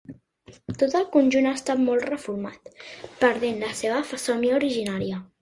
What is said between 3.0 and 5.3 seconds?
perdent la seva fesomia originària.